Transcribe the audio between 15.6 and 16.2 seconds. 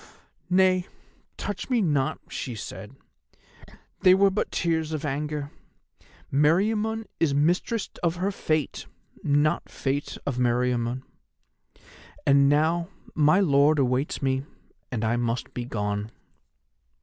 gone.